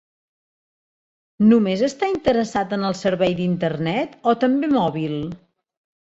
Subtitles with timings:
[1.49, 5.17] Només està interessat en el servei d'internet, o també mòbil?